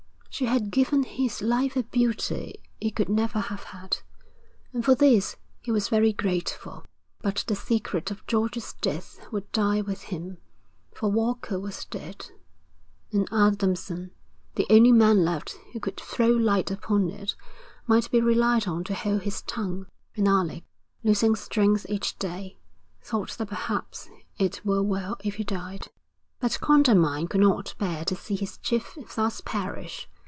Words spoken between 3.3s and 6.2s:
have had, and for this he was very